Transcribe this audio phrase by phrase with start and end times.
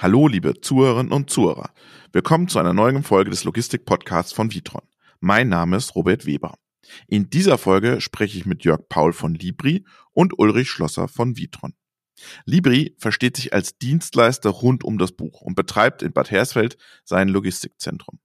[0.00, 1.72] Hallo, liebe Zuhörerinnen und Zuhörer.
[2.12, 4.86] Willkommen zu einer neuen Folge des Logistik-Podcasts von Vitron.
[5.18, 6.54] Mein Name ist Robert Weber.
[7.08, 11.74] In dieser Folge spreche ich mit Jörg Paul von Libri und Ulrich Schlosser von Vitron.
[12.44, 17.28] Libri versteht sich als Dienstleister rund um das Buch und betreibt in Bad Hersfeld sein
[17.28, 18.20] Logistikzentrum.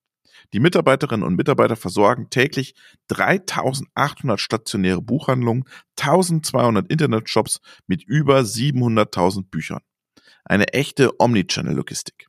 [0.54, 2.76] Die Mitarbeiterinnen und Mitarbeiter versorgen täglich
[3.08, 5.64] 3800 stationäre Buchhandlungen,
[6.00, 9.82] 1200 Internetshops mit über 700.000 Büchern.
[10.46, 12.28] Eine echte Omnichannel-Logistik.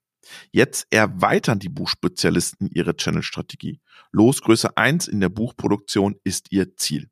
[0.52, 3.80] Jetzt erweitern die Buchspezialisten ihre Channel-Strategie.
[4.12, 7.10] Losgröße 1 in der Buchproduktion ist ihr Ziel.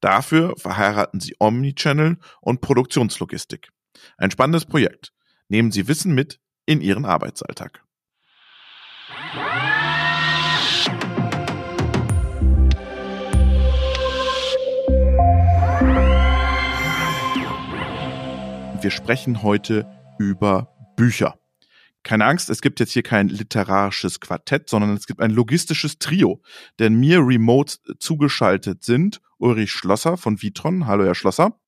[0.00, 3.70] Dafür verheiraten sie Omnichannel und Produktionslogistik.
[4.18, 5.12] Ein spannendes Projekt.
[5.48, 7.82] Nehmen Sie Wissen mit in Ihren Arbeitsalltag.
[18.80, 19.86] Wir sprechen heute
[20.18, 21.38] über Bücher.
[22.02, 26.40] Keine Angst, es gibt jetzt hier kein literarisches Quartett, sondern es gibt ein logistisches Trio.
[26.78, 30.86] Denn mir remote zugeschaltet sind Ulrich Schlosser von Vitron.
[30.86, 31.58] Hallo, Herr Schlosser.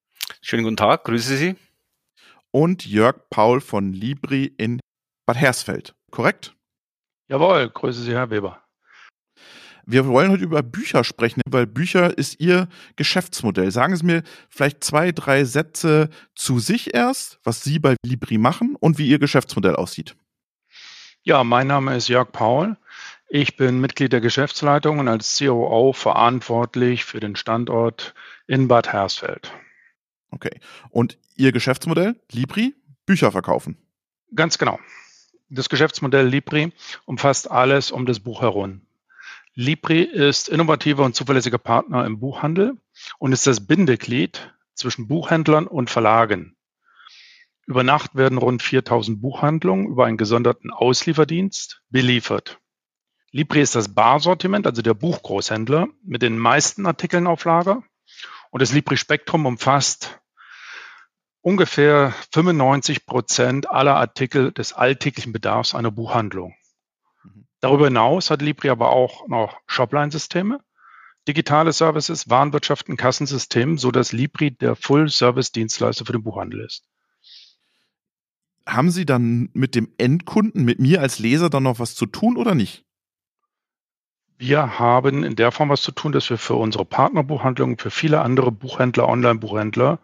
[0.41, 1.57] Schönen guten Tag, grüße Sie.
[2.53, 4.81] Und Jörg Paul von Libri in
[5.27, 5.95] Bad Hersfeld.
[6.11, 6.55] Korrekt?
[7.29, 8.63] Jawohl, grüße Sie, Herr Weber.
[9.91, 13.71] Wir wollen heute über Bücher sprechen, weil Bücher ist Ihr Geschäftsmodell.
[13.71, 18.77] Sagen Sie mir vielleicht zwei, drei Sätze zu sich erst, was Sie bei Libri machen
[18.79, 20.15] und wie Ihr Geschäftsmodell aussieht.
[21.23, 22.77] Ja, mein Name ist Jörg Paul.
[23.31, 28.15] Ich bin Mitglied der Geschäftsleitung und als COO verantwortlich für den Standort
[28.47, 29.51] in Bad Hersfeld.
[30.31, 30.61] Okay.
[30.91, 32.75] Und Ihr Geschäftsmodell, Libri,
[33.07, 33.79] Bücher verkaufen?
[34.35, 34.79] Ganz genau.
[35.49, 36.75] Das Geschäftsmodell Libri
[37.07, 38.83] umfasst alles um das Buch herum.
[39.61, 42.77] Libri ist innovativer und zuverlässiger Partner im Buchhandel
[43.19, 46.57] und ist das Bindeglied zwischen Buchhändlern und Verlagen.
[47.67, 52.61] Über Nacht werden rund 4000 Buchhandlungen über einen gesonderten Auslieferdienst beliefert.
[53.33, 57.83] Libri ist das Barsortiment, also der Buchgroßhändler, mit den meisten Artikeln auf Lager.
[58.53, 60.21] Und das Libri Spektrum umfasst
[61.41, 66.55] ungefähr 95 Prozent aller Artikel des alltäglichen Bedarfs einer Buchhandlung.
[67.61, 70.61] Darüber hinaus hat Libri aber auch noch Shopline-Systeme,
[71.27, 76.85] digitale Services, Warenwirtschaften, Kassensystem, so dass Libri der Full-Service-Dienstleister für den Buchhandel ist.
[78.67, 82.37] Haben Sie dann mit dem Endkunden, mit mir als Leser dann noch was zu tun
[82.37, 82.85] oder nicht?
[84.41, 88.21] Wir haben in der Form was zu tun, dass wir für unsere Partnerbuchhandlungen, für viele
[88.21, 89.99] andere Buchhändler, Online-Buchhändler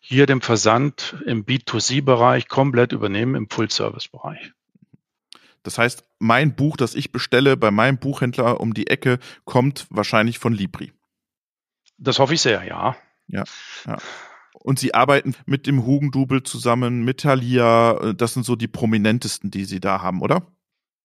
[0.00, 4.52] hier den Versand im B2C-Bereich komplett übernehmen, im Full-Service-Bereich.
[5.62, 10.38] Das heißt, mein Buch, das ich bestelle bei meinem Buchhändler um die Ecke, kommt wahrscheinlich
[10.38, 10.92] von Libri.
[11.98, 12.96] Das hoffe ich sehr, ja.
[13.26, 13.44] Ja.
[13.86, 13.98] ja.
[14.54, 18.12] Und Sie arbeiten mit dem Hugendubel zusammen, mit Thalia.
[18.14, 20.46] Das sind so die prominentesten, die Sie da haben, oder?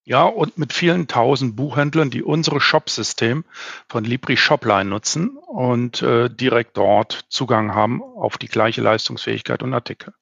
[0.07, 3.43] Ja, und mit vielen tausend Buchhändlern, die unsere Shop-System
[3.89, 9.73] von Libri Shopline nutzen und äh, direkt dort Zugang haben auf die gleiche Leistungsfähigkeit und
[9.73, 10.13] Artikel.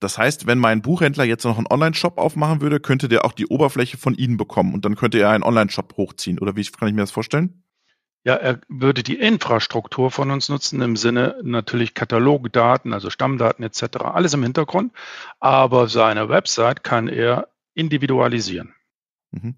[0.00, 3.46] Das heißt, wenn mein Buchhändler jetzt noch einen Online-Shop aufmachen würde, könnte der auch die
[3.46, 6.38] Oberfläche von Ihnen bekommen und dann könnte er einen Online-Shop hochziehen.
[6.38, 7.62] Oder wie kann ich mir das vorstellen?
[8.24, 13.96] Ja, er würde die Infrastruktur von uns nutzen, im Sinne natürlich Katalogdaten, also Stammdaten etc.,
[14.04, 14.92] alles im Hintergrund.
[15.40, 18.74] Aber seine Website kann er individualisieren.
[19.32, 19.56] Mhm.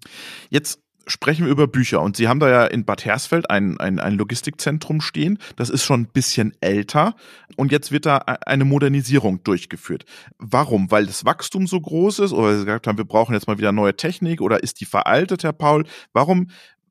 [0.49, 2.01] Jetzt sprechen wir über Bücher.
[2.01, 5.39] Und Sie haben da ja in Bad Hersfeld ein, ein, ein Logistikzentrum stehen.
[5.55, 7.15] Das ist schon ein bisschen älter.
[7.55, 10.05] Und jetzt wird da eine Modernisierung durchgeführt.
[10.37, 10.91] Warum?
[10.91, 12.33] Weil das Wachstum so groß ist?
[12.33, 14.41] Oder Sie gesagt haben, wir brauchen jetzt mal wieder neue Technik?
[14.41, 15.85] Oder ist die veraltet, Herr Paul?
[16.13, 16.49] Warum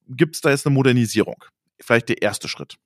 [0.09, 1.45] gibt es da jetzt eine Modernisierung?
[1.81, 2.77] Vielleicht der erste Schritt.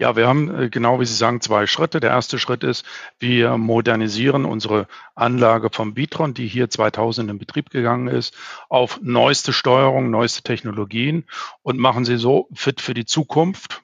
[0.00, 2.00] Ja, wir haben äh, genau wie Sie sagen zwei Schritte.
[2.00, 2.86] Der erste Schritt ist,
[3.18, 8.34] wir modernisieren unsere Anlage vom Bitron, die hier 2000 in Betrieb gegangen ist,
[8.70, 11.24] auf neueste Steuerung, neueste Technologien
[11.60, 13.82] und machen sie so fit für die Zukunft.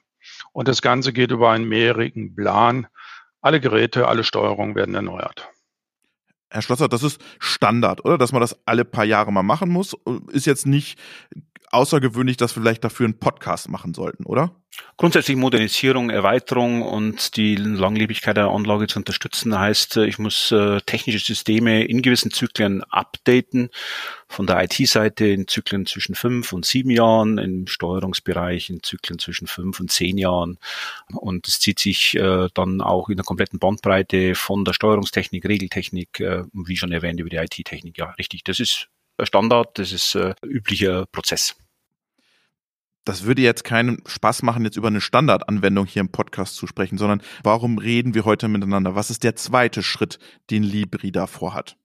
[0.53, 2.87] Und das Ganze geht über einen mehrjährigen Plan.
[3.39, 5.47] Alle Geräte, alle Steuerungen werden erneuert.
[6.49, 8.17] Herr Schlosser, das ist Standard, oder?
[8.17, 9.95] Dass man das alle paar Jahre mal machen muss.
[10.31, 10.97] Ist jetzt nicht
[11.71, 14.55] außergewöhnlich, dass wir vielleicht dafür einen Podcast machen sollten, oder?
[14.97, 20.81] Grundsätzlich Modernisierung, Erweiterung und die Langlebigkeit der Anlage zu unterstützen heißt, äh, ich muss äh,
[20.81, 23.69] technische Systeme in gewissen Zyklen updaten.
[24.27, 29.47] Von der IT-Seite in Zyklen zwischen fünf und sieben Jahren, im Steuerungsbereich in Zyklen zwischen
[29.47, 30.57] fünf und zehn Jahren.
[31.13, 36.19] Und es zieht sich äh, dann auch in der kompletten Bandbreite von der Steuerungstechnik, Regeltechnik,
[36.53, 37.97] wie schon erwähnt, über die IT-Technik.
[37.97, 38.43] Ja, richtig.
[38.43, 38.89] Das ist
[39.25, 41.55] Standard, das ist äh, üblicher Prozess.
[43.07, 46.97] Das würde jetzt keinen Spaß machen, jetzt über eine Standardanwendung hier im Podcast zu sprechen,
[46.97, 48.95] sondern warum reden wir heute miteinander?
[48.95, 50.19] Was ist der zweite Schritt,
[50.49, 51.77] den Libri da vorhat?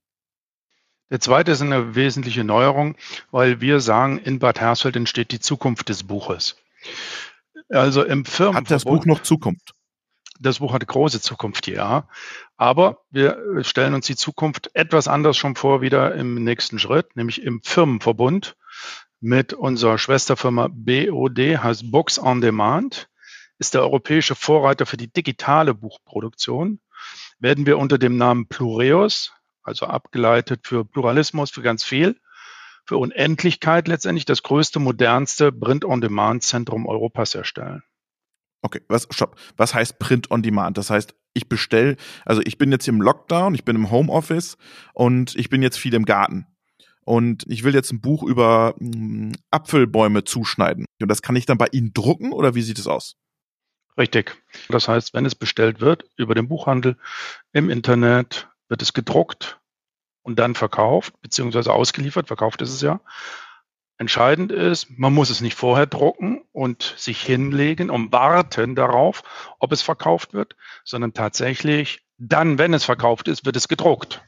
[1.10, 2.96] Der zweite ist eine wesentliche Neuerung,
[3.30, 6.56] weil wir sagen, in Bad Hersfeld entsteht die Zukunft des Buches.
[7.68, 8.56] Also im Firmen.
[8.56, 9.74] Hat das Buch noch Zukunft?
[10.40, 12.08] Das Buch hat große Zukunft, ja.
[12.56, 17.42] Aber wir stellen uns die Zukunft etwas anders schon vor, wieder im nächsten Schritt, nämlich
[17.42, 18.56] im Firmenverbund
[19.20, 23.08] mit unserer Schwesterfirma BOD, heißt Books on Demand,
[23.58, 26.80] ist der europäische Vorreiter für die digitale Buchproduktion.
[27.38, 29.32] Werden wir unter dem Namen Plureus,
[29.62, 32.20] also abgeleitet für Pluralismus, für ganz viel,
[32.84, 37.82] für Unendlichkeit letztendlich das größte, modernste Print-on-Demand-Zentrum Europas erstellen.
[38.62, 39.36] Okay, was, stopp.
[39.56, 40.78] Was heißt Print on Demand?
[40.78, 44.56] Das heißt, ich bestelle, also ich bin jetzt im Lockdown, ich bin im Homeoffice
[44.92, 46.46] und ich bin jetzt viel im Garten.
[47.04, 50.86] Und ich will jetzt ein Buch über mh, hm, Apfelbäume zuschneiden.
[51.00, 53.16] Und das kann ich dann bei Ihnen drucken oder wie sieht es aus?
[53.98, 54.36] Richtig.
[54.68, 56.96] Das heißt, wenn es bestellt wird über den Buchhandel
[57.52, 59.60] im Internet, wird es gedruckt
[60.22, 63.00] und dann verkauft, beziehungsweise ausgeliefert, verkauft ist es ja.
[63.98, 69.22] Entscheidend ist, man muss es nicht vorher drucken und sich hinlegen und warten darauf,
[69.58, 74.22] ob es verkauft wird, sondern tatsächlich dann, wenn es verkauft ist, wird es gedruckt.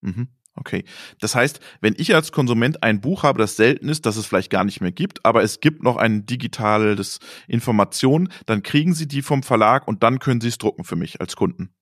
[0.00, 0.28] Mhm.
[0.54, 0.84] Okay.
[1.20, 4.50] Das heißt, wenn ich als Konsument ein Buch habe, das selten ist, das es vielleicht
[4.50, 9.22] gar nicht mehr gibt, aber es gibt noch ein digitales Information, dann kriegen Sie die
[9.22, 11.72] vom Verlag und dann können Sie es drucken für mich als Kunden.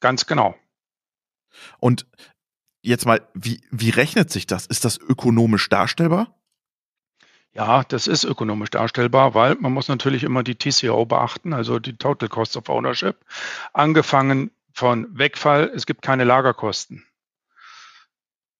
[0.00, 0.54] Ganz genau.
[1.80, 2.06] Und
[2.82, 4.66] jetzt mal, wie, wie rechnet sich das?
[4.66, 6.37] Ist das ökonomisch darstellbar?
[7.58, 11.96] Ja, das ist ökonomisch darstellbar, weil man muss natürlich immer die TCO beachten, also die
[11.96, 13.16] Total Cost of Ownership.
[13.72, 17.04] Angefangen von Wegfall, es gibt keine Lagerkosten.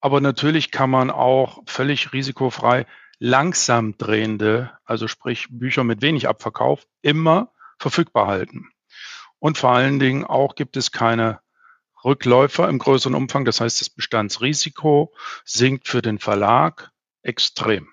[0.00, 2.86] Aber natürlich kann man auch völlig risikofrei
[3.20, 8.68] langsam drehende, also sprich Bücher mit wenig Abverkauf, immer verfügbar halten.
[9.38, 11.38] Und vor allen Dingen auch gibt es keine
[12.04, 13.44] Rückläufer im größeren Umfang.
[13.44, 15.14] Das heißt, das Bestandsrisiko
[15.44, 16.90] sinkt für den Verlag
[17.22, 17.92] extrem.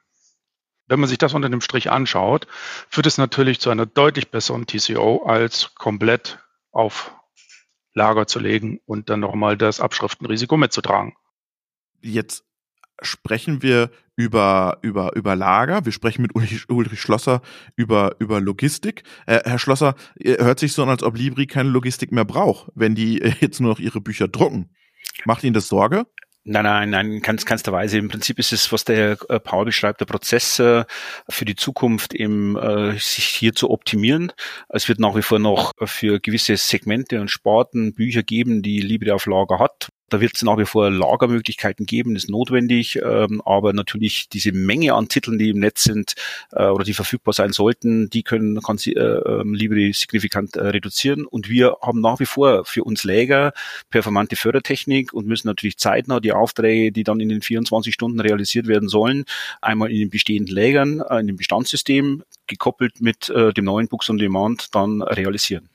[0.88, 2.48] Wenn man sich das unter dem Strich anschaut,
[2.90, 6.40] führt es natürlich zu einer deutlich besseren TCO, als komplett
[6.72, 7.16] auf
[7.94, 11.14] Lager zu legen und dann nochmal das Abschriftenrisiko mitzutragen.
[12.02, 12.44] Jetzt
[13.02, 15.86] sprechen wir über, über, über Lager.
[15.86, 17.42] Wir sprechen mit Ulrich, Schlosser
[17.76, 19.04] über, über Logistik.
[19.26, 22.96] Äh, Herr Schlosser, hört sich so an, als ob Libri keine Logistik mehr braucht, wenn
[22.96, 24.70] die jetzt nur noch ihre Bücher drucken.
[25.26, 26.06] Macht Ihnen das Sorge?
[26.48, 27.98] Nein, nein, nein, ganz, keinster Weise.
[27.98, 30.86] Im Prinzip ist es, was der Herr äh, Paul beschreibt, der Prozess äh,
[31.28, 34.32] für die Zukunft eben äh, sich hier zu optimieren.
[34.70, 39.16] Es wird nach wie vor noch für gewisse Segmente und Sparten Bücher geben, die Libre
[39.16, 43.74] auf Lager hat, da wird es nach wie vor Lagermöglichkeiten geben, ist notwendig, ähm, aber
[43.74, 46.14] natürlich diese Menge an Titeln, die im Netz sind
[46.52, 50.68] äh, oder die verfügbar sein sollten, die können kann sie, äh, ähm, Libri signifikant äh,
[50.68, 51.26] reduzieren.
[51.26, 53.54] Und wir haben nach wie vor für uns Läger
[53.90, 58.68] performante Fördertechnik und müssen natürlich zeitnah die Aufträge, die dann in den 24 Stunden realisiert
[58.68, 59.26] werden sollen,
[59.62, 64.10] einmal in den bestehenden Lägern, äh, in dem Bestandssystem gekoppelt mit äh, dem neuen Books
[64.10, 65.70] on Demand dann realisieren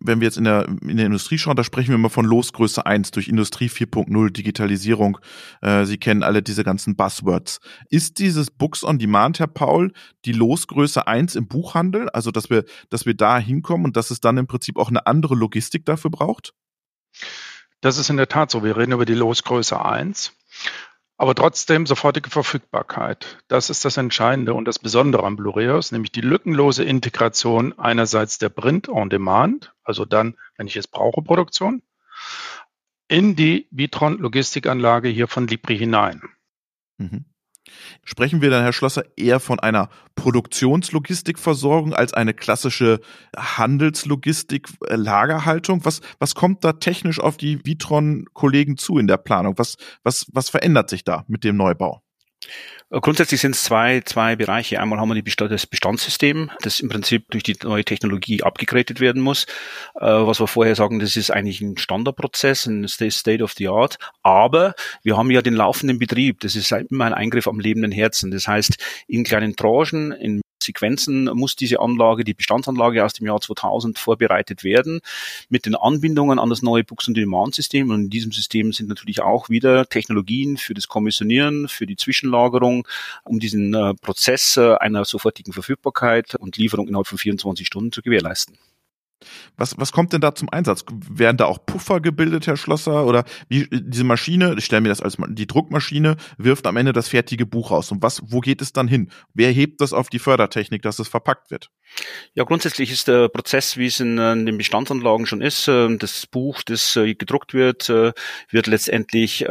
[0.00, 2.84] wenn wir jetzt in der, in der Industrie schauen, da sprechen wir immer von Losgröße
[2.84, 5.18] 1 durch Industrie 4.0, Digitalisierung.
[5.60, 7.60] Äh, Sie kennen alle diese ganzen Buzzwords.
[7.88, 9.92] Ist dieses Books on Demand, Herr Paul,
[10.24, 12.08] die Losgröße 1 im Buchhandel?
[12.10, 15.06] Also, dass wir, dass wir da hinkommen und dass es dann im Prinzip auch eine
[15.06, 16.54] andere Logistik dafür braucht?
[17.80, 18.62] Das ist in der Tat so.
[18.62, 20.32] Wir reden über die Losgröße 1.
[21.20, 23.44] Aber trotzdem sofortige Verfügbarkeit.
[23.46, 28.48] Das ist das Entscheidende und das Besondere an Blu-rays, nämlich die lückenlose Integration einerseits der
[28.48, 31.82] Print on Demand, also dann, wenn ich es brauche, Produktion,
[33.06, 36.22] in die Vitron Logistikanlage hier von Libri hinein.
[36.96, 37.26] Mhm.
[38.04, 43.00] Sprechen wir dann, Herr Schlosser, eher von einer Produktionslogistikversorgung als eine klassische
[43.36, 45.84] Handelslogistik-Lagerhaltung?
[45.84, 49.56] Was, was kommt da technisch auf die Vitron-Kollegen zu in der Planung?
[49.58, 52.02] Was, was, was verändert sich da mit dem Neubau?
[52.92, 54.80] Grundsätzlich sind es zwei, zwei Bereiche.
[54.80, 59.22] Einmal haben wir die das Bestandssystem, das im Prinzip durch die neue Technologie abgegradet werden
[59.22, 59.44] muss.
[59.94, 63.98] Äh, was wir vorher sagen, das ist eigentlich ein Standardprozess, ein State of the Art.
[64.24, 66.40] Aber wir haben ja den laufenden Betrieb.
[66.40, 68.32] Das ist immer ein Eingriff am lebenden Herzen.
[68.32, 73.40] Das heißt, in kleinen Tranchen, in Sequenzen muss diese Anlage, die Bestandsanlage aus dem Jahr
[73.40, 75.00] 2000 vorbereitet werden
[75.48, 77.90] mit den Anbindungen an das neue Books- und Demand-System.
[77.90, 82.86] Und in diesem System sind natürlich auch wieder Technologien für das Kommissionieren, für die Zwischenlagerung,
[83.24, 88.02] um diesen äh, Prozess äh, einer sofortigen Verfügbarkeit und Lieferung innerhalb von 24 Stunden zu
[88.02, 88.56] gewährleisten.
[89.56, 90.84] Was, was kommt denn da zum Einsatz?
[91.10, 93.06] Werden da auch Puffer gebildet, Herr Schlosser?
[93.06, 97.08] Oder wie diese Maschine, ich stelle mir das als die Druckmaschine, wirft am Ende das
[97.08, 97.92] fertige Buch raus.
[97.92, 99.10] Und was, wo geht es dann hin?
[99.34, 101.70] Wer hebt das auf die Fördertechnik, dass es verpackt wird?
[102.34, 106.26] Ja, grundsätzlich ist der Prozess, wie es in, äh, den Bestandsanlagen schon ist, äh, das
[106.26, 109.44] Buch, das äh, gedruckt wird, wird letztendlich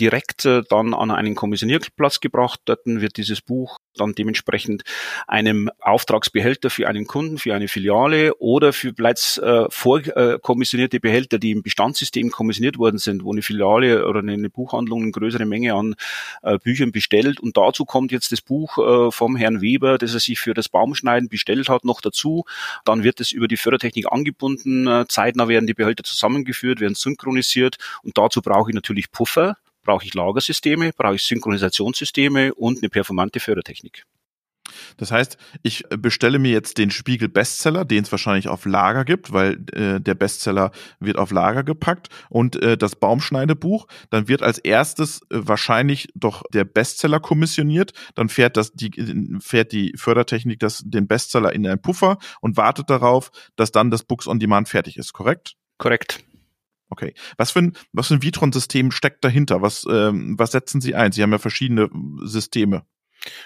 [0.00, 2.60] direkt dann an einen Kommissionierplatz gebracht.
[2.64, 4.82] Dort wird dieses Buch dann dementsprechend
[5.26, 11.62] einem Auftragsbehälter für einen Kunden, für eine Filiale oder für bereits vorkommissionierte Behälter, die im
[11.62, 15.94] Bestandssystem kommissioniert worden sind, wo eine Filiale oder eine Buchhandlung eine größere Menge an
[16.62, 17.40] Büchern bestellt.
[17.40, 21.28] Und dazu kommt jetzt das Buch vom Herrn Weber, das er sich für das Baumschneiden
[21.28, 22.44] bestellt hat, noch dazu.
[22.84, 24.86] Dann wird es über die Fördertechnik angebunden.
[24.86, 27.76] Äh, zeitnah werden die Behälter zusammengeführt, werden synchronisiert.
[28.02, 33.40] Und dazu brauche ich natürlich Puffer brauche ich Lagersysteme, brauche ich Synchronisationssysteme und eine performante
[33.40, 34.04] Fördertechnik.
[34.96, 39.32] Das heißt, ich bestelle mir jetzt den Spiegel Bestseller, den es wahrscheinlich auf Lager gibt,
[39.32, 40.70] weil äh, der Bestseller
[41.00, 46.42] wird auf Lager gepackt und äh, das Baumschneidebuch, dann wird als erstes äh, wahrscheinlich doch
[46.52, 48.90] der Bestseller kommissioniert, dann fährt das die
[49.40, 54.04] fährt die Fördertechnik das den Bestseller in einen Puffer und wartet darauf, dass dann das
[54.04, 55.54] Books on Demand fertig ist, korrekt?
[55.78, 56.24] Korrekt.
[56.90, 57.14] Okay.
[57.36, 59.62] Was für ein, was für ein Vitron-System steckt dahinter?
[59.62, 61.12] Was, ähm, was setzen Sie ein?
[61.12, 61.90] Sie haben ja verschiedene
[62.22, 62.84] Systeme.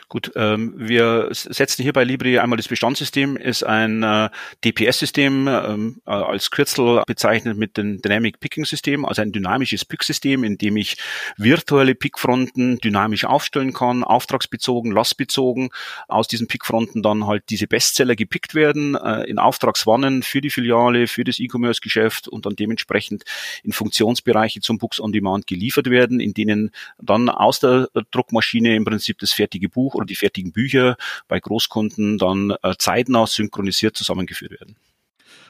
[0.08, 4.28] Gut, ähm, wir setzen hier bei Libri einmal das Bestandssystem, ist ein äh,
[4.64, 10.44] DPS-System, ähm, äh, als Kürzel bezeichnet mit dem Dynamic Picking System, also ein dynamisches Pick-System,
[10.44, 10.98] in dem ich
[11.38, 15.70] virtuelle Pickfronten dynamisch aufstellen kann, auftragsbezogen, lastbezogen,
[16.08, 21.06] aus diesen Pickfronten dann halt diese Bestseller gepickt werden, äh, in Auftragswannen für die Filiale,
[21.06, 23.24] für das E-Commerce-Geschäft und dann dementsprechend
[23.64, 28.84] in Funktionsbereiche zum Books on Demand geliefert werden, in denen dann aus der Druckmaschine im
[28.84, 30.96] Prinzip das fertige Buch oder die fertigen Bücher
[31.28, 34.76] bei Großkunden dann äh, zeitnah synchronisiert zusammengeführt werden.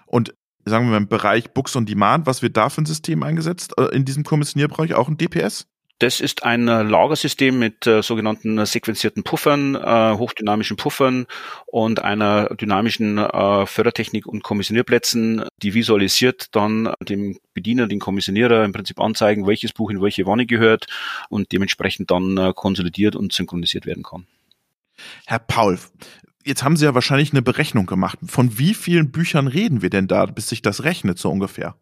[0.07, 3.23] Und sagen wir mal im Bereich Books on Demand, was wird da für ein System
[3.23, 4.95] eingesetzt äh, in diesem Kommissionierbereich?
[4.95, 5.67] Auch ein DPS?
[6.03, 11.27] Das ist ein äh, Lagersystem mit äh, sogenannten äh, sequenzierten Puffern, äh, hochdynamischen Puffern
[11.67, 18.73] und einer dynamischen äh, Fördertechnik und Kommissionierplätzen, die visualisiert dann dem Bediener, den Kommissionierer im
[18.73, 20.87] Prinzip anzeigen, welches Buch in welche Wanne gehört
[21.29, 24.27] und dementsprechend dann äh, konsolidiert und synchronisiert werden kann.
[25.27, 25.79] Herr Paul,
[26.45, 28.19] jetzt haben Sie ja wahrscheinlich eine Berechnung gemacht.
[28.27, 31.77] Von wie vielen Büchern reden wir denn da, bis sich das rechnet so ungefähr?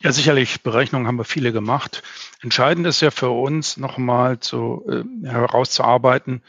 [0.00, 2.02] Ja, sicherlich, Berechnungen haben wir viele gemacht.
[2.42, 6.42] Entscheidend ist ja für uns nochmal zu, äh, herauszuarbeiten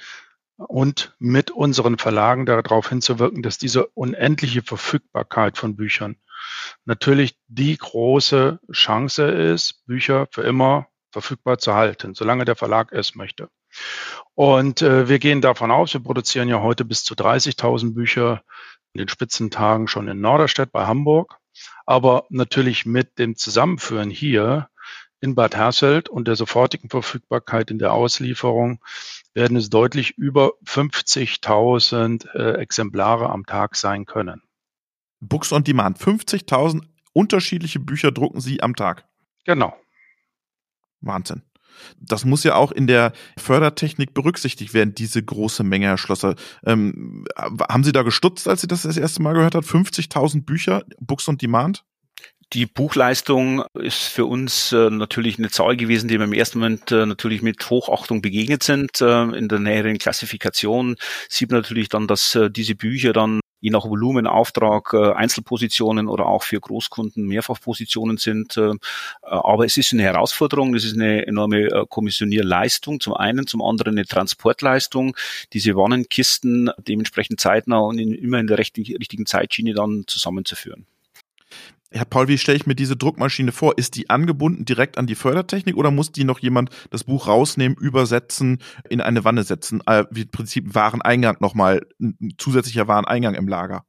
[0.57, 6.17] und mit unseren Verlagen darauf hinzuwirken, dass diese unendliche Verfügbarkeit von Büchern
[6.85, 13.15] natürlich die große Chance ist, Bücher für immer verfügbar zu halten, solange der Verlag es
[13.15, 13.49] möchte.
[14.33, 18.43] Und äh, wir gehen davon aus, wir produzieren ja heute bis zu 30.000 Bücher
[18.93, 21.37] in den Spitzentagen schon in Norderstedt bei Hamburg.
[21.85, 24.69] Aber natürlich mit dem Zusammenführen hier
[25.21, 28.79] in Bad Hersfeld und der sofortigen Verfügbarkeit in der Auslieferung
[29.33, 34.43] werden es deutlich über 50.000 äh, Exemplare am Tag sein können.
[35.19, 36.83] Books on Demand, 50.000
[37.13, 39.07] unterschiedliche Bücher drucken Sie am Tag.
[39.45, 39.75] Genau.
[41.01, 41.41] Wahnsinn.
[41.99, 46.35] Das muss ja auch in der Fördertechnik berücksichtigt werden, diese große Menge, Herr Schlosser.
[46.65, 49.65] Ähm, haben Sie da gestutzt, als Sie das das erste Mal gehört hat?
[49.65, 51.83] 50.000 Bücher, Books on Demand?
[52.53, 56.91] Die Buchleistung ist für uns äh, natürlich eine Zahl gewesen, die wir im ersten Moment
[56.91, 59.01] äh, natürlich mit Hochachtung begegnet sind.
[59.01, 60.95] Äh, in der näheren Klassifikation
[61.27, 66.27] sieht man natürlich dann, dass äh, diese Bücher dann je nach Volumenauftrag äh, Einzelpositionen oder
[66.27, 68.57] auch für Großkunden Mehrfachpositionen sind.
[68.57, 68.73] Äh,
[69.21, 73.95] aber es ist eine Herausforderung, es ist eine enorme äh, Kommissionierleistung zum einen, zum anderen
[73.95, 75.15] eine Transportleistung,
[75.53, 80.85] diese Wannenkisten dementsprechend zeitnah und immer in der richtigen Zeitschiene dann zusammenzuführen.
[81.95, 83.77] Herr Paul, wie stelle ich mir diese Druckmaschine vor?
[83.77, 87.77] Ist die angebunden direkt an die Fördertechnik oder muss die noch jemand das Buch rausnehmen,
[87.77, 89.81] übersetzen, in eine Wanne setzen?
[89.85, 93.85] Äh, wie im Prinzip Wareneingang nochmal, ein zusätzlicher Wareneingang im Lager.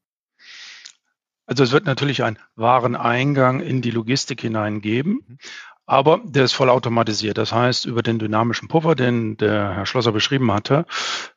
[1.46, 5.38] Also es wird natürlich ein Wareneingang in die Logistik hinein geben, mhm.
[5.84, 7.38] aber der ist voll automatisiert.
[7.38, 10.86] Das heißt, über den dynamischen Puffer, den der Herr Schlosser beschrieben hatte,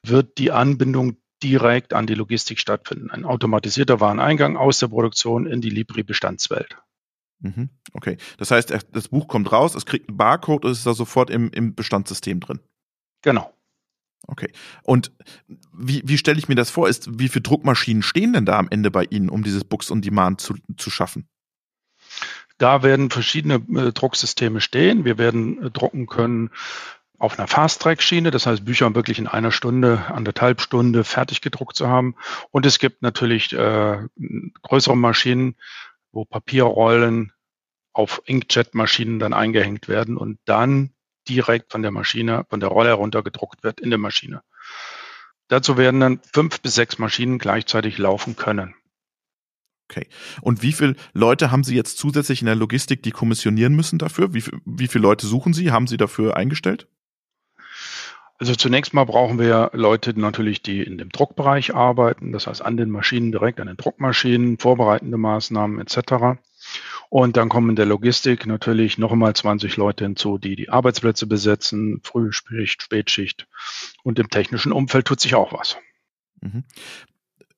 [0.03, 3.11] wird die Anbindung direkt an die Logistik stattfinden.
[3.11, 6.77] Ein automatisierter Wareneingang aus der Produktion in die Libri-Bestandswelt.
[7.39, 7.69] Mhm.
[7.93, 8.17] Okay.
[8.37, 11.29] Das heißt, das Buch kommt raus, es kriegt einen Barcode und es ist da sofort
[11.29, 12.59] im, im Bestandssystem drin.
[13.21, 13.53] Genau.
[14.27, 14.51] Okay.
[14.83, 15.11] Und
[15.73, 16.89] wie, wie stelle ich mir das vor?
[16.89, 20.01] Ist, wie viele Druckmaschinen stehen denn da am Ende bei Ihnen, um dieses Books on
[20.01, 21.27] Demand zu, zu schaffen?
[22.57, 25.05] Da werden verschiedene äh, Drucksysteme stehen.
[25.05, 26.51] Wir werden äh, drucken können
[27.19, 31.87] auf einer Fast-Track-Schiene, das heißt Bücher wirklich in einer Stunde, anderthalb Stunde fertig gedruckt zu
[31.87, 32.15] haben.
[32.49, 33.99] Und es gibt natürlich äh,
[34.61, 35.55] größere Maschinen,
[36.11, 37.33] wo Papierrollen
[37.93, 40.93] auf Inkjet-Maschinen dann eingehängt werden und dann
[41.27, 44.41] direkt von der Maschine, von der Rolle herunter gedruckt wird in der Maschine.
[45.49, 48.75] Dazu werden dann fünf bis sechs Maschinen gleichzeitig laufen können.
[49.89, 50.07] Okay.
[50.41, 54.33] Und wie viele Leute haben Sie jetzt zusätzlich in der Logistik, die kommissionieren müssen dafür?
[54.33, 55.71] Wie, wie viele Leute suchen Sie?
[55.71, 56.87] Haben Sie dafür eingestellt?
[58.39, 62.77] Also zunächst mal brauchen wir Leute natürlich, die in dem Druckbereich arbeiten, das heißt an
[62.77, 66.39] den Maschinen direkt, an den Druckmaschinen, vorbereitende Maßnahmen etc.
[67.09, 71.27] Und dann kommen in der Logistik natürlich noch einmal 20 Leute hinzu, die die Arbeitsplätze
[71.27, 73.45] besetzen, Frühschicht, Spätschicht.
[74.03, 75.75] Und im technischen Umfeld tut sich auch was.
[76.39, 76.63] Mhm.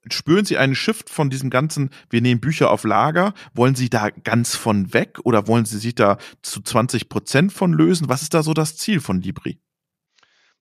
[0.10, 3.36] Spüren Sie einen Shift von diesem ganzen, wir nehmen Bücher auf Lager?
[3.54, 7.72] Wollen Sie da ganz von weg oder wollen Sie sich da zu 20 Prozent von
[7.72, 8.10] lösen?
[8.10, 9.60] Was ist da so das Ziel von Libri?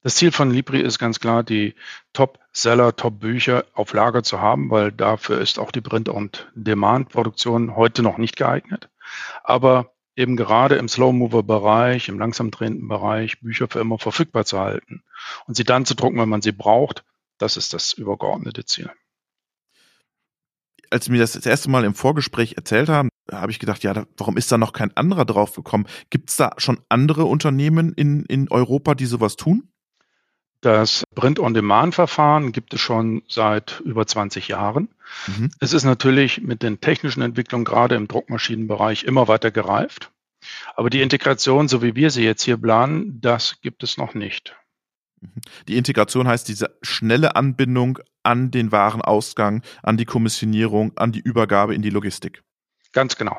[0.03, 1.75] Das Ziel von Libri ist ganz klar, die
[2.15, 8.03] Top-Seller, Top-Bücher auf Lager zu haben, weil dafür ist auch die Print- und Demand-Produktion heute
[8.03, 8.89] noch nicht geeignet.
[9.45, 15.03] Aber eben gerade im Slow-Mover-Bereich, im langsam drehenden Bereich, Bücher für immer verfügbar zu halten
[15.47, 17.05] und sie dann zu drucken, wenn man sie braucht,
[17.37, 18.91] das ist das übergeordnete Ziel.
[20.93, 24.07] Als Sie mir das das erste Mal im Vorgespräch erzählt haben, habe ich gedacht, ja,
[24.17, 25.87] warum ist da noch kein anderer drauf gekommen?
[26.11, 29.71] Gibt es da schon andere Unternehmen in, in Europa, die sowas tun?
[30.61, 34.89] Das Print-on-Demand-Verfahren gibt es schon seit über 20 Jahren.
[35.27, 35.51] Mhm.
[35.59, 40.13] Es ist natürlich mit den technischen Entwicklungen gerade im Druckmaschinenbereich immer weiter gereift.
[40.75, 44.55] Aber die Integration, so wie wir sie jetzt hier planen, das gibt es noch nicht.
[45.21, 45.41] Mhm.
[45.69, 51.75] Die Integration heißt diese schnelle Anbindung an den Warenausgang, an die Kommissionierung, an die Übergabe
[51.75, 52.43] in die Logistik.
[52.93, 53.39] Ganz genau.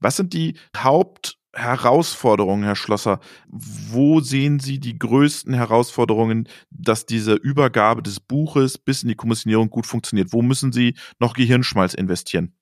[0.00, 3.20] Was sind die Haupt Herausforderungen, Herr Schlosser?
[3.48, 9.70] Wo sehen Sie die größten Herausforderungen, dass diese Übergabe des Buches bis in die Kommissionierung
[9.70, 10.32] gut funktioniert?
[10.32, 12.54] Wo müssen Sie noch Gehirnschmalz investieren?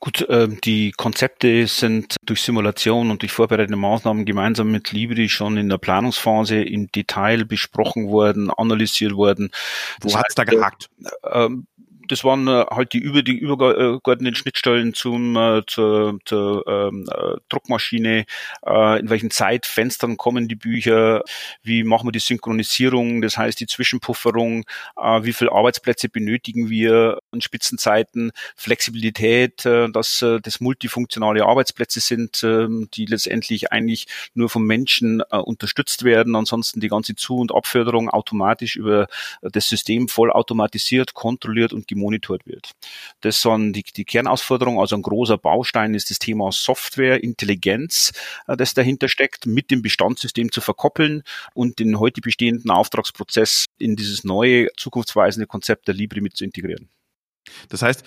[0.00, 5.56] Gut, äh, die Konzepte sind durch Simulation und durch vorbereitende Maßnahmen gemeinsam mit Libri schon
[5.56, 9.50] in der Planungsphase im Detail besprochen worden, analysiert worden.
[10.00, 10.90] Wo hat's da gehakt?
[11.22, 11.48] Äh,
[12.08, 17.36] das waren äh, halt die über die übergeordneten Schnittstellen zum äh, zur, zur ähm, äh,
[17.48, 18.24] Druckmaschine,
[18.66, 21.22] äh, in welchen Zeitfenstern kommen die Bücher,
[21.62, 24.64] wie machen wir die Synchronisierung, das heißt die Zwischenpufferung,
[24.96, 32.00] äh, wie viele Arbeitsplätze benötigen wir an Spitzenzeiten, Flexibilität, äh, dass äh, das multifunktionale Arbeitsplätze
[32.00, 37.38] sind, äh, die letztendlich eigentlich nur vom Menschen äh, unterstützt werden, ansonsten die ganze Zu-
[37.38, 39.06] und Abförderung automatisch über
[39.42, 42.72] das System voll automatisiert, kontrolliert und gemonitort wird.
[43.22, 44.78] Das sind die, die Kernausforderungen.
[44.78, 48.12] Also ein großer Baustein ist das Thema Software, Intelligenz,
[48.46, 51.22] äh, das dahinter steckt, mit dem Bestandssystem zu verkoppeln
[51.54, 56.88] und den heute bestehenden Auftragsprozess in dieses neue, zukunftsweisende Konzept der Libri mit zu integrieren.
[57.68, 58.04] Das heißt,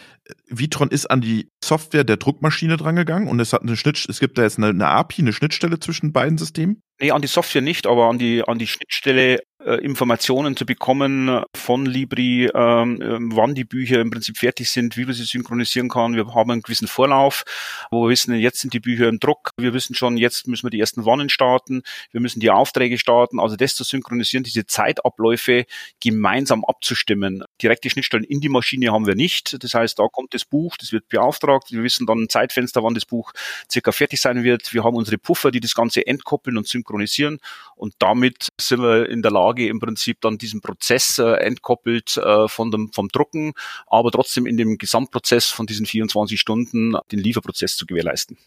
[0.47, 4.38] Vitron ist an die Software der Druckmaschine drangegangen und es hat eine Schnitt, es gibt
[4.38, 6.82] da jetzt eine, eine API, eine Schnittstelle zwischen beiden Systemen?
[6.99, 11.86] Nee, an die Software nicht, aber an die, an die Schnittstelle Informationen zu bekommen von
[11.86, 16.15] Libri, ähm, ähm, wann die Bücher im Prinzip fertig sind, wie wir sie synchronisieren kann.
[16.15, 17.43] Wir haben einen gewissen Vorlauf,
[17.91, 19.52] wo wir wissen, jetzt sind die Bücher im Druck.
[19.58, 21.84] Wir wissen schon, jetzt müssen wir die ersten Wannen starten.
[22.12, 23.38] Wir müssen die Aufträge starten.
[23.38, 25.65] Also das zu synchronisieren, diese Zeitabläufe
[26.02, 27.43] gemeinsam abzustimmen.
[27.62, 29.62] Direkte Schnittstellen in die Maschine haben wir nicht.
[29.62, 31.74] Das heißt, da kommt das Buch, das wird beauftragt.
[31.74, 33.34] Wir wissen dann ein Zeitfenster, wann das Buch
[33.69, 34.74] circa fertig sein wird.
[34.74, 37.39] Wir haben unsere Puffer, die das Ganze entkoppeln und synchronisieren.
[37.76, 42.18] Und damit sind wir in der Lage, Lage im Prinzip dann diesen Prozess äh, entkoppelt
[42.18, 43.54] äh, von dem, vom Drucken,
[43.88, 48.38] aber trotzdem in dem Gesamtprozess von diesen 24 Stunden den Lieferprozess zu gewährleisten.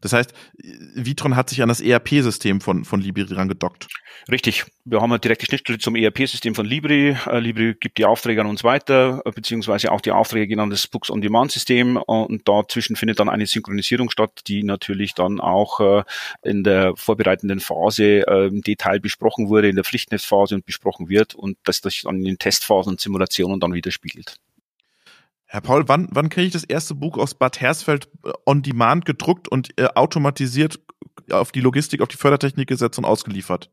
[0.00, 0.32] Das heißt,
[0.94, 3.88] Vitron hat sich an das ERP-System von, von Libri dran gedockt.
[4.30, 4.64] Richtig.
[4.84, 7.16] Wir haben eine direkte Schnittstelle zum ERP-System von Libri.
[7.26, 10.70] Äh, Libri gibt die Aufträge an uns weiter, äh, beziehungsweise auch die Aufträge gehen an
[10.70, 16.02] das Books-on-Demand-System und dazwischen findet dann eine Synchronisierung statt, die natürlich dann auch äh,
[16.42, 21.56] in der vorbereitenden Phase im Detail besprochen wurde, in der Pflichtnetzphase und besprochen wird und
[21.64, 24.36] das sich dann in den Testphasen und Simulationen dann widerspiegelt.
[25.52, 29.04] Herr Paul, wann, wann kriege ich das erste Buch aus Bad Hersfeld äh, on demand
[29.04, 30.80] gedruckt und äh, automatisiert
[31.30, 33.70] auf die Logistik, auf die Fördertechnik gesetzt und ausgeliefert?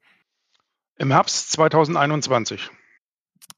[0.98, 2.70] Im Herbst 2021.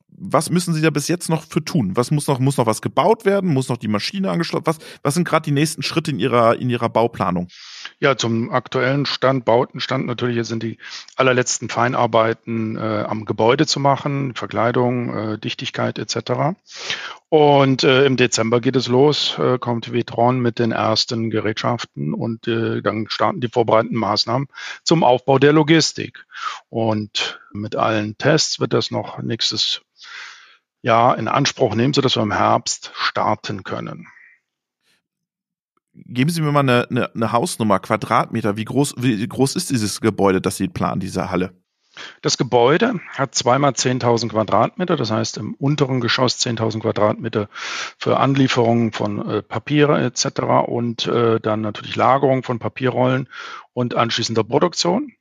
[0.08, 1.98] Was müssen Sie da bis jetzt noch für tun?
[1.98, 3.52] Was muss noch, muss noch was gebaut werden?
[3.52, 4.68] Muss noch die Maschine angeschlossen?
[4.68, 7.48] Was, was sind gerade die nächsten Schritte in Ihrer, in Ihrer Bauplanung?
[8.00, 10.78] Ja, zum aktuellen Stand, Bautenstand natürlich sind die
[11.16, 16.56] allerletzten Feinarbeiten äh, am Gebäude zu machen, Verkleidung, äh, Dichtigkeit etc.
[17.30, 22.48] Und äh, im Dezember geht es los, äh, kommt Vitron mit den ersten Gerätschaften und
[22.48, 24.48] äh, dann starten die vorbereitenden Maßnahmen
[24.84, 26.26] zum Aufbau der Logistik.
[26.70, 29.82] Und mit allen Tests wird das noch nächstes
[30.82, 34.08] Jahr in Anspruch nehmen, sodass wir im Herbst starten können.
[35.94, 38.56] Geben Sie mir mal eine, eine, eine Hausnummer, Quadratmeter.
[38.56, 41.54] Wie groß, wie groß ist dieses Gebäude, das Sie planen, diese Halle?
[42.22, 47.50] Das Gebäude hat zweimal 10.000 Quadratmeter, das heißt im unteren Geschoss 10.000 Quadratmeter
[47.98, 50.42] für Anlieferungen von äh, Papiere etc.
[50.68, 53.28] und äh, dann natürlich Lagerung von Papierrollen
[53.74, 55.12] und anschließender Produktion.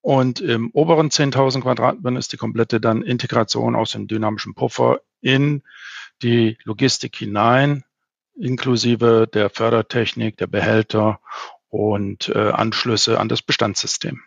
[0.00, 5.62] Und im oberen 10.000 Quadratmetern ist die komplette dann Integration aus dem dynamischen Puffer in
[6.22, 7.84] die Logistik hinein,
[8.34, 11.20] inklusive der Fördertechnik, der Behälter
[11.68, 14.20] und äh, Anschlüsse an das Bestandssystem.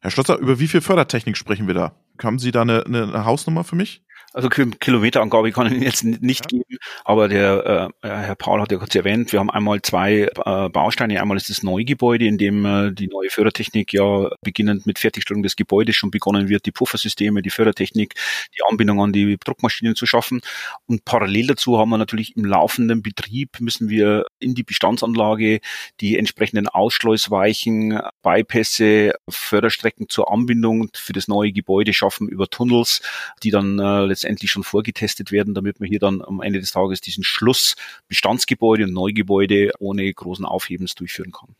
[0.00, 1.96] Herr Schlosser, über wie viel Fördertechnik sprechen wir da?
[2.22, 4.03] Haben Sie da eine, eine Hausnummer für mich?
[4.32, 6.58] Also Kilometerangabe kann ich Ihnen jetzt nicht ja.
[6.58, 10.68] geben, aber der äh, Herr Paul hat ja kurz erwähnt, wir haben einmal zwei äh,
[10.68, 11.20] Bausteine.
[11.20, 15.54] Einmal ist das Neugebäude, in dem äh, die neue Fördertechnik ja beginnend mit Fertigstellung des
[15.54, 18.14] Gebäudes schon begonnen wird, die Puffersysteme, die Fördertechnik,
[18.56, 20.40] die Anbindung an die Druckmaschinen zu schaffen.
[20.86, 25.60] Und parallel dazu haben wir natürlich im laufenden Betrieb müssen wir in die Bestandsanlage
[26.00, 33.00] die entsprechenden Ausschleusweichen, Bypässe, Förderstrecken zur Anbindung für das neue Gebäude schaffen über Tunnels,
[33.42, 37.00] die dann äh, letztendlich schon vorgetestet werden, damit man hier dann am Ende des Tages
[37.00, 37.76] diesen Schluss
[38.08, 41.54] Bestandsgebäude und Neugebäude ohne großen Aufhebens durchführen kann.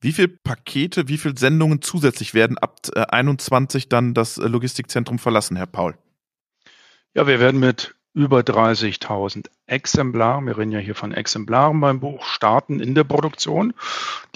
[0.00, 5.18] Wie viele Pakete, wie viele Sendungen zusätzlich werden ab äh, 21 dann das äh, Logistikzentrum
[5.18, 5.96] verlassen, Herr Paul?
[7.14, 12.24] Ja, wir werden mit über 30.000 Exemplaren, wir reden ja hier von Exemplaren beim Buch,
[12.24, 13.74] starten in der Produktion,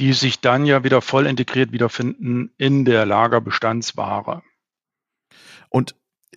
[0.01, 4.43] die sich dann ja wieder voll integriert wiederfinden in der Lagerbestandsware.
[5.71, 5.95] Und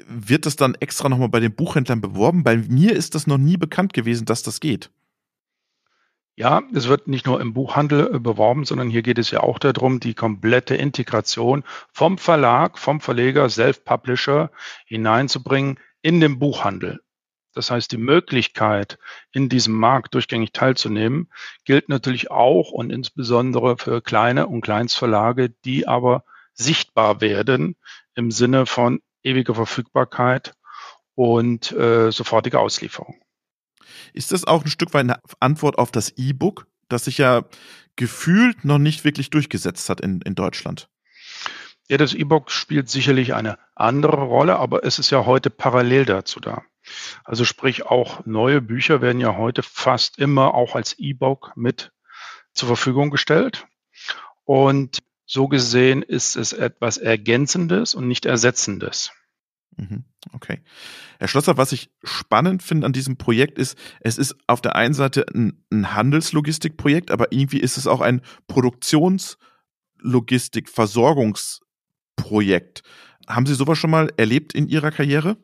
[0.07, 2.43] wird das dann extra nochmal bei den Buchhändlern beworben?
[2.43, 4.89] Bei mir ist das noch nie bekannt gewesen, dass das geht.
[6.37, 9.59] Ja, es wird nicht nur im Buchhandel äh, beworben, sondern hier geht es ja auch
[9.59, 14.49] darum, die komplette Integration vom Verlag, vom Verleger, Self-Publisher
[14.85, 17.01] hineinzubringen in den Buchhandel.
[17.53, 18.97] Das heißt, die Möglichkeit,
[19.33, 21.29] in diesem Markt durchgängig teilzunehmen,
[21.65, 26.23] gilt natürlich auch und insbesondere für kleine und Kleinstverlage, die aber
[26.53, 27.75] sichtbar werden
[28.15, 30.53] im Sinne von ewige Verfügbarkeit
[31.15, 33.21] und äh, sofortige Auslieferung.
[34.13, 37.43] Ist das auch ein Stück weit eine Antwort auf das E-Book, das sich ja
[37.95, 40.89] gefühlt noch nicht wirklich durchgesetzt hat in, in Deutschland?
[41.87, 46.39] Ja, das E-Book spielt sicherlich eine andere Rolle, aber es ist ja heute parallel dazu
[46.39, 46.63] da.
[47.23, 51.91] Also sprich, auch neue Bücher werden ja heute fast immer auch als E-Book mit
[52.53, 53.67] zur Verfügung gestellt.
[54.45, 54.99] Und
[55.31, 59.13] so gesehen ist es etwas Ergänzendes und nicht Ersetzendes.
[59.77, 60.59] Mhm, okay.
[61.19, 64.93] Herr Schlosser, was ich spannend finde an diesem Projekt ist, es ist auf der einen
[64.93, 72.83] Seite ein, ein Handelslogistikprojekt, aber irgendwie ist es auch ein Produktionslogistik, Versorgungsprojekt.
[73.25, 75.37] Haben Sie sowas schon mal erlebt in Ihrer Karriere?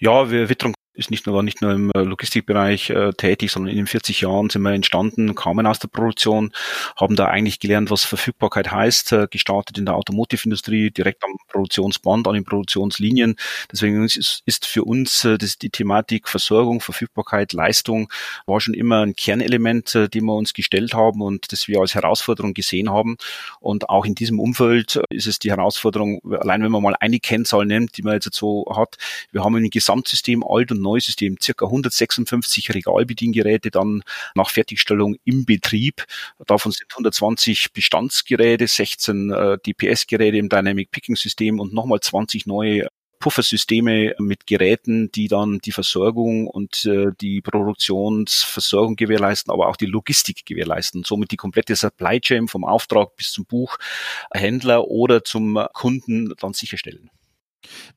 [0.00, 0.50] Ja, wir
[0.94, 4.20] ist nicht nur, war nicht nur im äh, Logistikbereich äh, tätig, sondern in den 40
[4.20, 6.52] Jahren sind wir entstanden, kamen aus der Produktion,
[6.96, 12.28] haben da eigentlich gelernt, was Verfügbarkeit heißt, äh, gestartet in der Automotive-Industrie, direkt am Produktionsband,
[12.28, 13.36] an den Produktionslinien.
[13.72, 18.08] Deswegen ist, ist für uns äh, das, die Thematik Versorgung, Verfügbarkeit, Leistung
[18.46, 21.94] war schon immer ein Kernelement, äh, dem wir uns gestellt haben und das wir als
[21.94, 23.16] Herausforderung gesehen haben.
[23.58, 27.66] Und auch in diesem Umfeld ist es die Herausforderung, allein wenn man mal eine Kennzahl
[27.66, 28.96] nimmt, die man jetzt so hat,
[29.32, 34.02] wir haben ein Gesamtsystem alt und Neusystem circa 156 Regalbediengeräte dann
[34.34, 36.04] nach Fertigstellung im Betrieb.
[36.46, 42.88] Davon sind 120 Bestandsgeräte, 16 äh, DPS-Geräte im Dynamic Picking System und nochmal 20 neue
[43.24, 49.86] Puffersysteme mit Geräten, die dann die Versorgung und äh, die Produktionsversorgung gewährleisten, aber auch die
[49.86, 51.04] Logistik gewährleisten.
[51.04, 57.10] Somit die komplette Supply Chain vom Auftrag bis zum Buchhändler oder zum Kunden dann sicherstellen.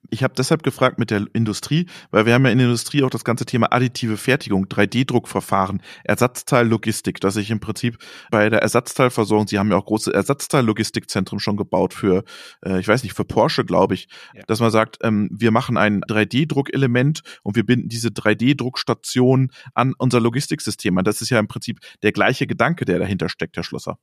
[0.09, 3.09] Ich habe deshalb gefragt mit der Industrie, weil wir haben ja in der Industrie auch
[3.09, 7.97] das ganze Thema additive Fertigung, 3D-Druckverfahren, Ersatzteillogistik, dass ich im Prinzip
[8.31, 12.23] bei der Ersatzteilversorgung, Sie haben ja auch große Ersatzteillogistikzentren schon gebaut für,
[12.65, 14.43] äh, ich weiß nicht, für Porsche, glaube ich, ja.
[14.47, 20.19] dass man sagt, ähm, wir machen ein 3D-Druckelement und wir binden diese 3D-Druckstation an unser
[20.19, 21.03] Logistiksystem an.
[21.03, 23.97] Das ist ja im Prinzip der gleiche Gedanke, der dahinter steckt, Herr Schlosser.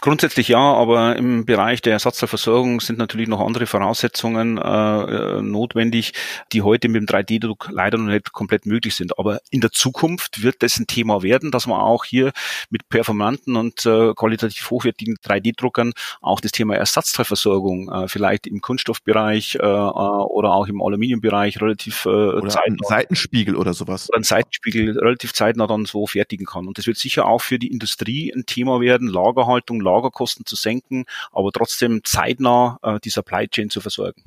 [0.00, 6.12] Grundsätzlich ja, aber im Bereich der Ersatzteilversorgung sind natürlich noch andere Voraussetzungen äh, äh notwendig,
[6.52, 9.18] die heute mit dem 3D-Druck leider noch nicht komplett möglich sind.
[9.18, 12.30] Aber in der Zukunft wird das ein Thema werden, dass man auch hier
[12.70, 19.56] mit performanten und äh, qualitativ hochwertigen 3D-Druckern auch das Thema Ersatzteilversorgung äh, vielleicht im Kunststoffbereich
[19.56, 24.08] äh, äh, oder auch im Aluminiumbereich relativ äh, oder zeitnah, Seitenspiegel oder sowas.
[24.10, 26.68] Oder ein Seitenspiegel relativ zeitnah dann so fertigen kann.
[26.68, 30.56] Und das wird sicher auch für die Industrie ein Thema werden, Lagerhaltung Richtung Lagerkosten zu
[30.56, 34.22] senken, aber trotzdem zeitnah äh, die Supply Chain zu versorgen.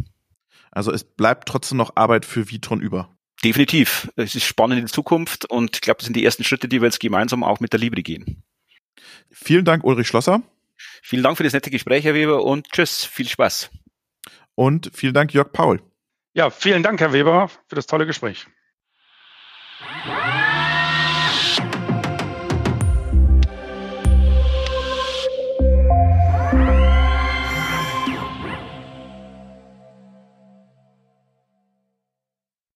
[0.71, 3.09] Also es bleibt trotzdem noch Arbeit für Vitron über.
[3.43, 4.09] Definitiv.
[4.15, 6.87] Es ist spannend in Zukunft und ich glaube, das sind die ersten Schritte, die wir
[6.87, 8.43] jetzt gemeinsam auch mit der Libri gehen.
[9.29, 10.41] Vielen Dank, Ulrich Schlosser.
[11.01, 13.69] Vielen Dank für das nette Gespräch, Herr Weber, und tschüss, viel Spaß.
[14.55, 15.81] und vielen Dank, Jörg Paul.
[16.33, 18.45] Ja, vielen Dank, Herr Weber, für das tolle Gespräch.